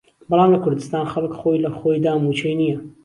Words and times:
بهڵام 0.29 0.49
له 0.53 0.59
کوردستان 0.63 1.03
خهڵک 1.11 1.33
خۆی 1.39 1.57
له 1.65 1.69
خۆیدا 1.77 2.11
مووچهی 2.21 2.53
نییه 2.59 2.77